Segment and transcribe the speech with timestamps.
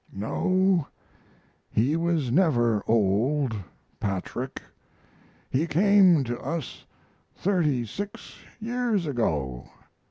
[0.11, 0.87] No,
[1.69, 3.55] he was never old
[3.99, 4.59] Patrick.
[5.51, 6.85] He came to us
[7.35, 9.69] thirty six years ago.